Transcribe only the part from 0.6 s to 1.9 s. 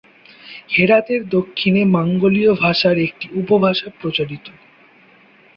হেরাতের দক্ষিণে